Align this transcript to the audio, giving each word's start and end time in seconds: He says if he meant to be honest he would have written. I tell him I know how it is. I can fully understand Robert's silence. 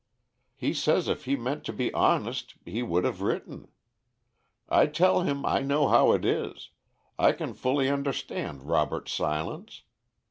He 0.55 0.73
says 0.73 1.07
if 1.07 1.25
he 1.25 1.35
meant 1.35 1.63
to 1.65 1.71
be 1.71 1.93
honest 1.93 2.55
he 2.65 2.81
would 2.81 3.03
have 3.03 3.21
written. 3.21 3.67
I 4.67 4.87
tell 4.87 5.21
him 5.21 5.45
I 5.45 5.59
know 5.59 5.89
how 5.89 6.11
it 6.13 6.25
is. 6.25 6.71
I 7.19 7.33
can 7.33 7.53
fully 7.53 7.87
understand 7.87 8.63
Robert's 8.63 9.13
silence. 9.13 9.83